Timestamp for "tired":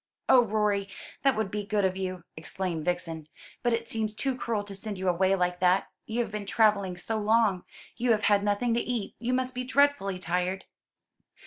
10.17-10.65